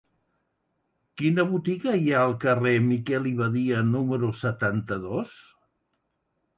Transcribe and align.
Quina 1.21 1.45
botiga 1.51 1.93
hi 2.05 2.09
ha 2.15 2.23
al 2.29 2.35
carrer 2.45 2.73
de 2.79 2.85
Miquel 2.87 3.31
i 3.35 3.37
Badia 3.45 3.87
número 3.93 4.35
setanta-dos? 4.45 5.41